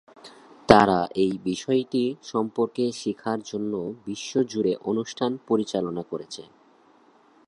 তারা 0.69 0.99
এই 1.15 1.33
বিষয়টি 1.43 2.03
সম্পর্কে 2.23 2.85
শিক্ষার 2.93 3.39
জন্য 3.41 3.73
বিশ্বজুড়ে 4.05 4.73
অনুষ্ঠান 4.91 5.31
পরিচালনা 5.47 6.03
করেছে। 6.03 6.43